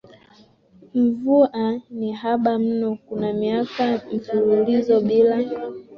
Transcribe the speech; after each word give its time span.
Mvua 0.93 1.81
ni 1.89 2.11
haba 2.11 2.59
mno 2.59 2.95
kuna 3.05 3.33
miaka 3.33 4.01
mfululizo 4.13 4.99
bila 5.01 5.37